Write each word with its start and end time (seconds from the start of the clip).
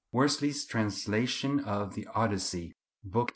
Worsley's 0.11 0.65
Translation 0.65 1.59
of 1.59 1.93
the 1.93 2.07
Odyssey, 2.15 2.73
Book 3.03 3.29
xvi. 3.29 3.29